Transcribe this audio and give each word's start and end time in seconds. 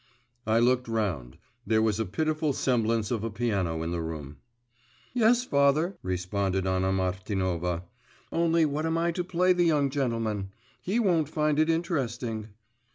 I 0.47 0.57
looked 0.57 0.87
round; 0.87 1.37
there 1.63 1.79
was 1.83 1.99
a 1.99 2.07
pitiful 2.07 2.53
semblance 2.53 3.11
of 3.11 3.23
a 3.23 3.29
piano 3.29 3.83
in 3.83 3.91
the 3.91 4.01
room. 4.01 4.37
'Yes, 5.13 5.43
father,' 5.43 5.95
responded 6.01 6.65
Anna 6.65 6.91
Martinovna. 6.91 7.83
'Only 8.31 8.65
what 8.65 8.87
am 8.87 8.97
I 8.97 9.11
to 9.11 9.23
play 9.23 9.53
the 9.53 9.63
young 9.65 9.91
gentleman? 9.91 10.49
He 10.81 10.99
won't 10.99 11.29
find 11.29 11.59
it 11.59 11.69
interesting. 11.69 12.47